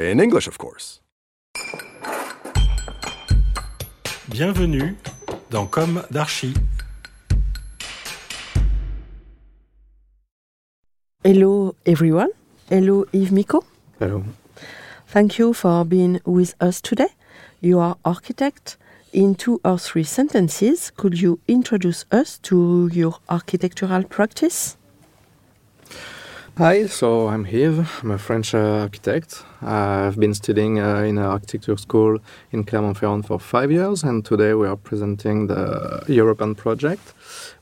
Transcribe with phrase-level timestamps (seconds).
[0.00, 1.00] In English, of course.
[4.28, 4.94] Bienvenue
[5.50, 6.54] dans Com d'Archi.
[11.24, 12.28] Hello everyone.
[12.70, 13.64] Hello Yves Miko.
[13.98, 14.22] Hello.
[15.08, 17.08] Thank you for being with us today.
[17.60, 18.78] You are architect.
[19.12, 24.77] In two or three sentences, could you introduce us to your architectural practice?
[26.58, 27.86] Hi, so I'm Yves.
[28.02, 29.44] I'm a French uh, architect.
[29.62, 32.18] I've been studying uh, in an architecture school
[32.50, 37.14] in Clermont-Ferrand for five years, and today we are presenting the Europan project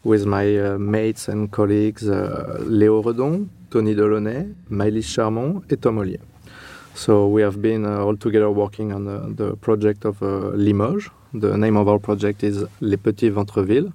[0.03, 5.98] with my uh, mates and colleagues uh, Léo Redon, Tony Delaunay, Maëlys Charmont, and Tom
[5.98, 6.22] Ollier.
[6.94, 11.10] So we have been uh, all together working on the, the project of uh, Limoges.
[11.34, 13.92] The name of our project is Les Petits Ventrevilles,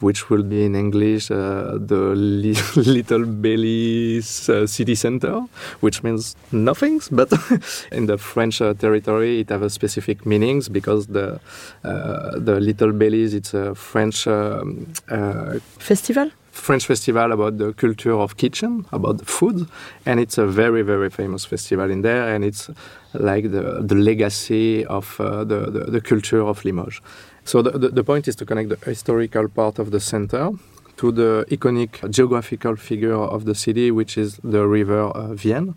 [0.00, 5.42] which will be in English uh, the li- Little Bellies uh, City Center,
[5.80, 7.08] which means nothings.
[7.08, 7.32] But
[7.92, 11.40] in the French uh, territory, it has a specific meanings because the
[11.84, 16.30] uh, the Little Bellies it's a French um, uh, Festival?
[16.58, 19.68] French festival about the culture of kitchen, about the food,
[20.04, 22.68] and it's a very very famous festival in there, and it's
[23.14, 27.00] like the the legacy of uh, the, the the culture of Limoges.
[27.48, 30.50] So the, the the point is to connect the historical part of the center
[30.98, 35.74] to the iconic geographical figure of the city, which is the river uh, Vienne.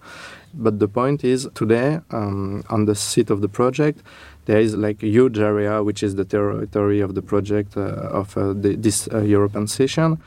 [0.54, 4.04] But the point is today um, on the seat of the project.
[4.48, 8.36] There is like a huge area, which is the territory of the project uh, of
[8.36, 10.18] uh, the, this uh, Europan session,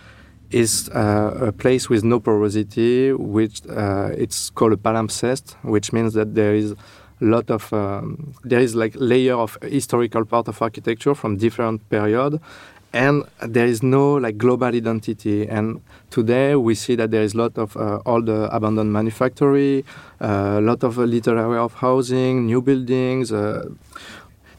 [0.51, 6.15] is uh, a place with no porosity, which uh, it's called a palimpsest, which means
[6.15, 6.75] that there is
[7.21, 12.41] lot of um, there is like layer of historical part of architecture from different period,
[12.93, 15.49] and there is no like global identity.
[15.49, 15.81] And
[16.11, 19.85] today we see that there is a lot of uh, all the abandoned manufactory,
[20.21, 23.33] a lot of uh, little area of housing, new buildings.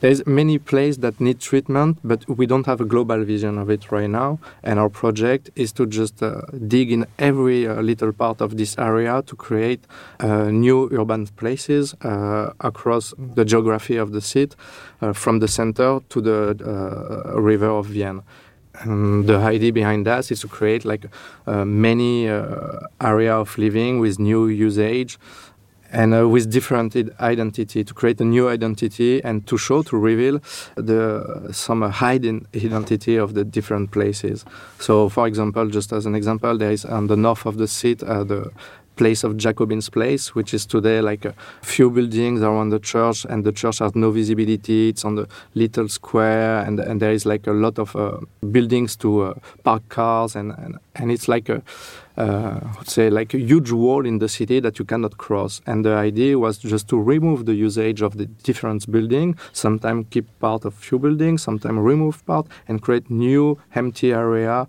[0.06, 3.92] There's many places that need treatment, but we don't have a global vision of it
[3.92, 4.38] right now.
[4.62, 8.78] And our project is to just uh, dig in every uh, little part of this
[8.78, 9.84] area to create
[10.20, 14.56] uh, new urban places uh, across the geography of the city,
[15.02, 16.56] uh, from the center to the
[17.36, 18.22] river of Vienne.
[18.82, 21.08] And the idea behind that is to create like
[21.48, 25.18] uh, many uh, area of living with new usage
[25.92, 30.40] and uh, with different identity to create a new identity and to show to reveal
[30.76, 34.46] the some hidden identity of the different places
[34.80, 38.06] so for example just as an example there is on the north of the city
[38.06, 38.52] uh, the
[38.96, 43.44] place of Jacobin's Place, which is today like a few buildings around the church, and
[43.44, 44.90] the church has no visibility.
[44.90, 48.18] It's on the little square, and and there is like a lot of uh,
[48.52, 51.62] buildings to uh, park cars, and, and and it's like a
[52.18, 55.62] uh, say like a huge wall in the city that you cannot cross.
[55.66, 60.28] And the idea was just to remove the usage of the different building, sometimes keep
[60.40, 64.68] part of few buildings, sometimes remove part, and create new empty area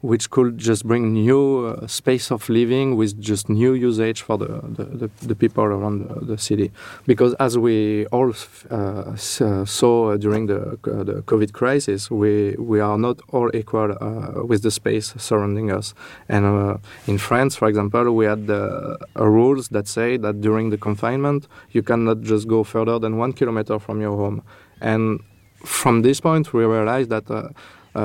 [0.00, 4.46] which could just bring new uh, space of living with just new usage for the,
[4.46, 6.70] the, the, the people around the, the city.
[7.06, 8.32] Because as we all
[8.70, 13.96] uh, uh, saw during the, uh, the COVID crisis, we, we are not all equal
[14.00, 15.94] uh, with the space surrounding us.
[16.28, 16.76] And uh,
[17.08, 21.82] in France, for example, we had the rules that say that during the confinement, you
[21.82, 24.42] cannot just go further than one kilometer from your home.
[24.80, 25.20] And
[25.64, 27.52] from this point, we realized that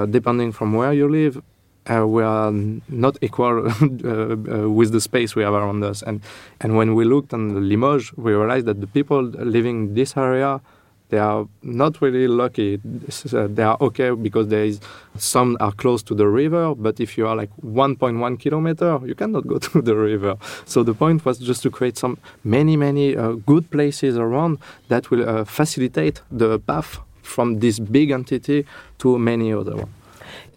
[0.09, 1.39] depending from where you live,
[1.89, 2.51] uh, we are
[2.87, 6.01] not equal uh, uh, with the space we have around us.
[6.01, 6.21] And,
[6.61, 10.61] and when we looked on Limoges, we realized that the people living in this area,
[11.09, 12.79] they are not really lucky.
[13.33, 14.79] Uh, they are okay because there is
[15.17, 19.45] some are close to the river, but if you are like 1.1 kilometer, you cannot
[19.45, 20.37] go to the river.
[20.65, 24.57] So the point was just to create some many many uh, good places around
[24.87, 28.65] that will uh, facilitate the path from this big entity
[28.99, 29.89] to many other ones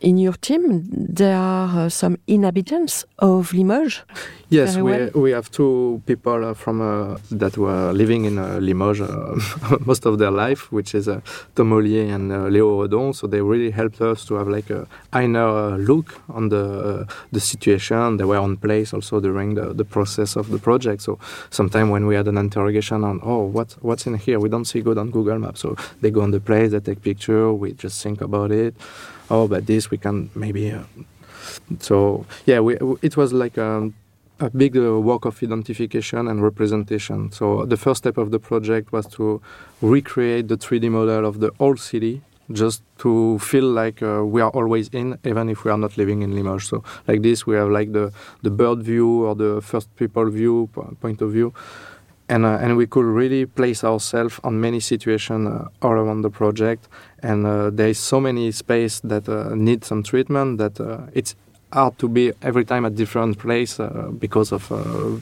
[0.00, 4.02] in your team, there are uh, some inhabitants of Limoges.
[4.48, 5.10] Yes, we, well.
[5.14, 10.06] we have two people uh, from uh, that were living in uh, Limoges uh, most
[10.06, 11.20] of their life, which is uh,
[11.56, 13.12] Tom Ollier and Léo Redon.
[13.14, 18.18] So they really helped us to have like a inner look on the the situation.
[18.18, 21.02] They were on place also during the, the process of the project.
[21.02, 21.18] So
[21.50, 24.80] sometimes when we had an interrogation on, oh, what what's in here, we don't see
[24.80, 25.60] good on Google Maps.
[25.60, 28.76] So they go on the place, they take picture, we just think about it
[29.30, 30.72] oh, but this we can maybe.
[30.72, 30.84] Uh,
[31.80, 33.90] so yeah, we, it was like a,
[34.40, 37.32] a big uh, work of identification and representation.
[37.32, 39.40] So the first step of the project was to
[39.80, 42.22] recreate the 3D model of the whole city
[42.52, 46.22] just to feel like uh, we are always in, even if we are not living
[46.22, 46.68] in Limoges.
[46.68, 48.12] So, like this, we have like the,
[48.42, 50.68] the bird view or the first people view
[51.00, 51.52] point of view,
[52.28, 56.30] and uh, and we could really place ourselves on many situations uh, all around the
[56.30, 56.88] project.
[57.22, 61.34] And uh, there is so many space that uh, need some treatment that uh, it's
[61.72, 64.70] hard to be every time at different place uh, because of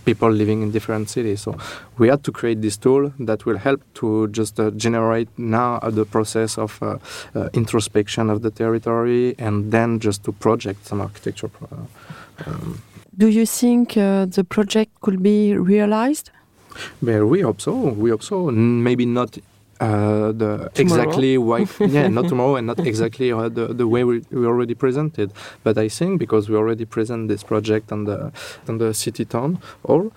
[0.05, 1.41] people living in different cities.
[1.41, 1.57] So
[1.99, 6.59] we had to create this tool that will help to just generate now the process
[6.59, 6.81] of
[7.55, 11.51] introspection of the territory and then just to project some architecture.
[12.47, 12.83] Um,
[13.17, 16.31] Do you think the project could be realized?
[17.03, 17.73] Well, we hope so.
[17.73, 18.51] We hope so.
[18.51, 19.39] Maybe not
[19.81, 21.03] uh, the tomorrow?
[21.03, 24.75] exactly why yeah not tomorrow and not exactly uh, the, the way we, we already
[24.75, 25.33] presented
[25.65, 28.33] but i think because we already present this project on the
[28.69, 30.13] on the city town hall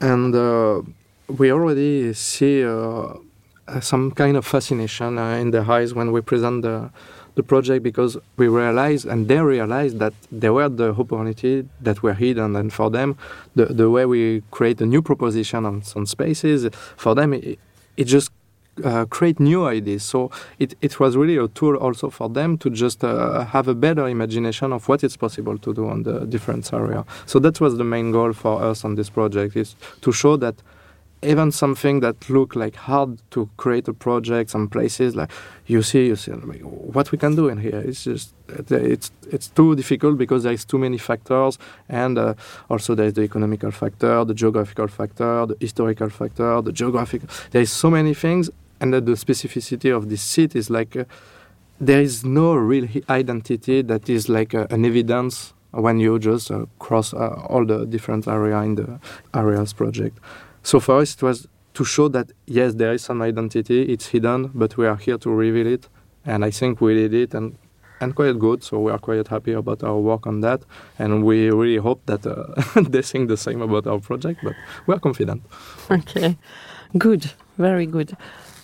[0.00, 0.82] and uh,
[1.28, 3.14] we already see uh,
[3.80, 6.90] some kind of fascination uh, in the eyes when we present the
[7.40, 11.54] the project because we realized and they realized that there were the opportunity
[11.86, 13.08] that were hidden and for them
[13.58, 14.22] the, the way we
[14.56, 16.60] create a new proposition on some spaces
[17.04, 17.58] for them it,
[17.96, 18.30] it just
[18.84, 20.02] uh, create new ideas.
[20.02, 23.74] So it, it was really a tool also for them to just uh, have a
[23.74, 27.04] better imagination of what it's possible to do on the different area.
[27.26, 30.54] So that was the main goal for us on this project is to show that
[31.22, 35.30] even something that look like hard to create a project some places like
[35.66, 37.78] you see you see like, what we can do in here?
[37.86, 41.58] It's just it's it's too difficult because there's too many factors
[41.88, 42.34] and uh,
[42.68, 47.90] also there's the economical factor the geographical factor the historical factor the geographic there's so
[47.90, 48.50] many things
[48.80, 51.04] and the specificity of this city is like uh,
[51.80, 56.66] there is no real identity that is like uh, an evidence when you just uh,
[56.78, 58.98] cross uh, all the different area in the
[59.34, 60.18] areas project
[60.62, 64.50] so for us, it was to show that yes, there is some identity, it's hidden,
[64.54, 65.88] but we are here to reveal it.
[66.26, 67.56] And I think we did it and,
[68.00, 68.62] and quite good.
[68.62, 70.62] So we are quite happy about our work on that.
[70.98, 74.54] And we really hope that uh, they think the same about our project, but
[74.86, 75.42] we are confident.
[75.90, 76.36] Okay,
[76.98, 78.16] good, very good.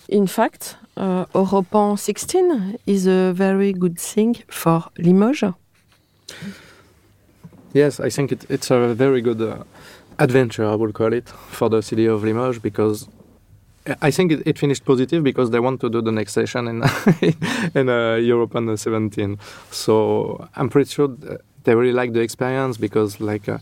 [0.09, 5.53] In fact, uh, Europan 16 is a very good thing for Limoges.
[7.73, 9.41] Yes, I think it, it's a very good.
[9.41, 9.63] Uh,
[10.19, 13.07] adventure, I would call it, for the city of Limoges because
[14.01, 16.77] I think it, it, finished positive because they want to do the next session in
[17.73, 19.37] in uh, Europan 17.
[19.71, 21.09] So I'm pretty sure
[21.63, 23.47] they really like the experience because like.
[23.47, 23.59] Uh,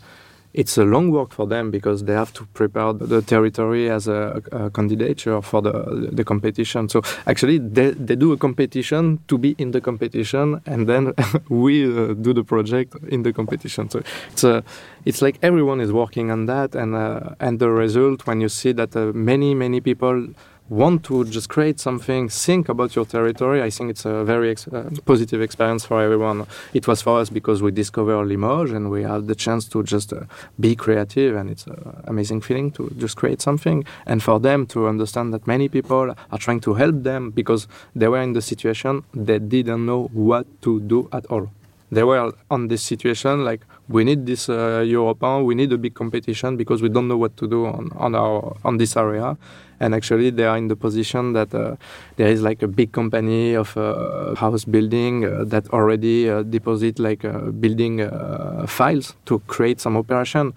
[0.56, 4.42] it's a long work for them because they have to prepare the territory as a,
[4.54, 6.88] a candidature for the, the competition.
[6.88, 11.14] So actually, they, they do a competition to be in the competition, and then
[11.50, 13.90] we uh, do the project in the competition.
[13.90, 14.64] So it's a,
[15.04, 18.72] it's like everyone is working on that, and uh, and the result when you see
[18.72, 20.28] that uh, many many people
[20.70, 24.68] want to just create something, think about your territory, I think it's a very ex
[24.68, 26.48] uh, positive experience for everyone.
[26.74, 30.12] It was for us because we discovered Limoges and we had the chance to just
[30.12, 30.22] uh,
[30.60, 33.86] be creative, and it's an amazing feeling to just create something.
[34.08, 38.08] And for them to understand that many people are trying to help them because they
[38.08, 41.50] were in the situation they didn't know what to do at all.
[41.92, 45.94] They were on this situation like we need this uh, Europan, we need a big
[45.94, 49.38] competition because we don't know what to do on, on our on this area.
[49.80, 51.76] And actually they are in the position that uh,
[52.16, 56.98] there is like a big company of uh, house building uh, that already uh, deposit
[56.98, 60.54] like uh, building uh, files to create some operation.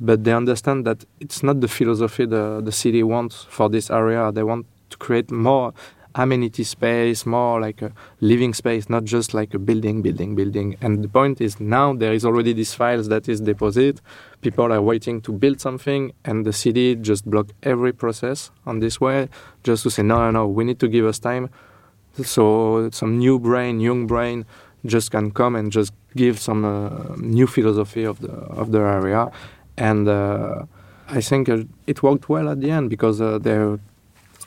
[0.00, 4.32] But they understand that it's not the philosophy the, the city wants for this area.
[4.32, 5.72] They want to create more
[6.14, 10.76] amenity space, more like a living space, not just like a building, building, building.
[10.80, 14.00] And the point is now there is already these files that is deposit.
[14.40, 19.00] People are waiting to build something, and the city just block every process on this
[19.00, 19.28] way,
[19.62, 20.46] just to say no, no, no.
[20.46, 21.50] We need to give us time.
[22.22, 24.46] So some new brain, young brain,
[24.86, 29.30] just can come and just give some uh, new philosophy of the of the area,
[29.76, 30.64] and uh,
[31.08, 33.58] I think uh, it worked well at the end because uh, they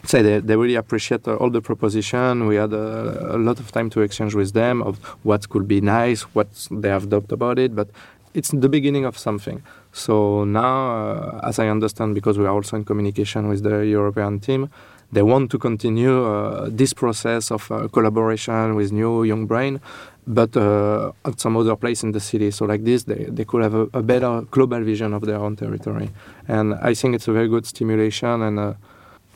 [0.04, 2.48] say they, they really appreciate all the proposition.
[2.48, 5.82] We had a, a, lot of time to exchange with them of what could be
[5.82, 7.89] nice, what they have doubt about it, but
[8.34, 9.63] it's the beginning of something.
[9.92, 14.42] So now, uh, as I understand, because we are also in communication with the Europan
[14.42, 14.70] team,
[15.12, 19.80] they want to continue uh, this process of uh, collaboration with new young brain
[20.27, 22.51] but uh, at some other place in the city.
[22.51, 25.56] So like this, they, they could have a, a, better global vision of their own
[25.56, 26.12] territory.
[26.50, 28.42] And I think it's a very good stimulation.
[28.42, 28.74] And uh,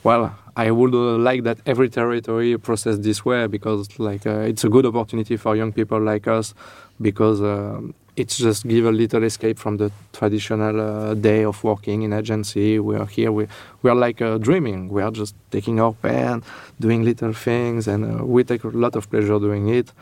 [0.03, 4.63] well, I would uh, like that every territory process this way because like uh, it's
[4.63, 6.53] a good opportunity for young people like us
[6.99, 12.01] because um, it's just give a little escape from the traditional uh, day of working
[12.01, 12.79] in agency.
[12.79, 13.47] We are here, we,
[13.81, 14.89] we are like uh, dreaming.
[14.89, 16.43] We are just taking our pen,
[16.79, 19.93] doing little things, and we take a lot of pleasure doing it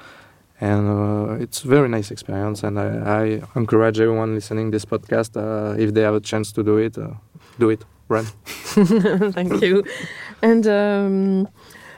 [0.62, 2.88] and uh, it's a very nice experience and I,
[3.22, 6.98] I, encourage everyone listening this podcast uh, if they have a chance to do it
[6.98, 7.12] uh,
[7.60, 8.25] do it run
[9.34, 9.84] thank you
[10.42, 11.48] and um,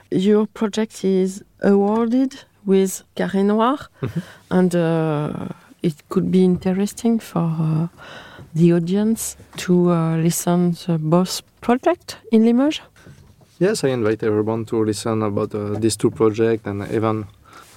[0.09, 4.21] your project is awarded with Carré Noir mm -hmm.
[4.49, 5.29] and uh,
[5.81, 7.87] it could be interesting for uh,
[8.55, 12.81] the audience to uh, listen to both project in Limoges
[13.57, 15.51] yes I invite everyone to listen about
[15.81, 17.25] these two projects and even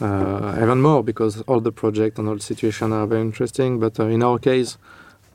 [0.00, 3.78] uh, even more because all the project and all the situation are very interesting.
[3.78, 4.76] But uh, in our case,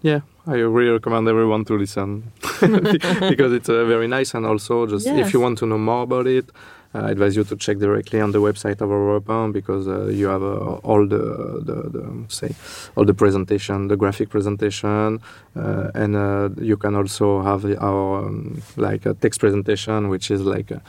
[0.02, 5.06] yeah, I really recommend everyone to listen because it's uh, very nice and also just
[5.06, 5.28] yes.
[5.28, 6.50] if you want to know more about it,
[6.92, 10.42] I advise you to check directly on the website of Europe because uh, you have
[10.42, 12.56] uh, all the, the, the, say
[12.96, 15.22] all the presentation, the graphic presentation,
[15.56, 20.42] uh, and uh, you can also have our um, like a text presentation, which is
[20.42, 20.80] like uh,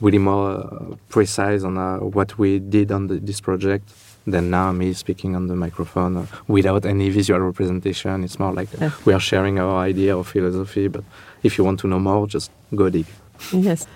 [0.00, 1.76] really more uh, precise on
[2.10, 3.92] what we did on the, this project
[4.26, 8.24] than now me speaking on the microphone without any visual representation.
[8.24, 8.90] It's more like yeah.
[9.04, 10.88] we are sharing our idea or philosophy.
[10.88, 11.04] But
[11.42, 13.06] if you want to know more, just go dig.
[13.52, 13.86] Yes.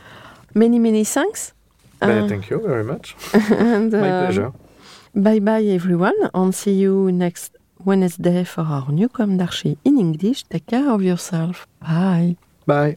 [0.55, 1.53] Many, many thanks.
[2.01, 3.17] Uh, thank you very much.
[3.51, 4.53] and, My uh, pleasure.
[5.15, 9.39] Bye bye, everyone, and see you next Wednesday for our new Com
[9.85, 10.43] in English.
[10.45, 11.67] Take care of yourself.
[11.81, 12.37] Bye.
[12.67, 12.97] Bye.